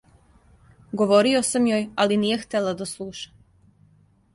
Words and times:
Говорио 1.01 1.43
сам 1.49 1.69
јој, 1.73 1.85
али 2.05 2.21
није 2.25 2.41
хтела 2.47 2.77
да 2.83 2.93
слуша. 2.97 3.41